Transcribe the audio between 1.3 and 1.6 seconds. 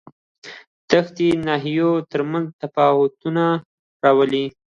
د